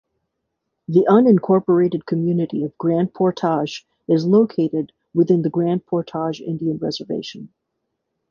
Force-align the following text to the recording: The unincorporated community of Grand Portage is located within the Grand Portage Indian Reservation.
The 0.87 1.05
unincorporated 1.07 2.07
community 2.07 2.63
of 2.63 2.75
Grand 2.79 3.13
Portage 3.13 3.85
is 4.07 4.25
located 4.25 4.91
within 5.13 5.43
the 5.43 5.49
Grand 5.51 5.85
Portage 5.85 6.41
Indian 6.41 6.79
Reservation. 6.79 7.53